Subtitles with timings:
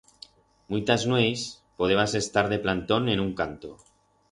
[0.73, 1.43] Muitas nueits
[1.83, 3.71] podebas estar de plantón en un canto.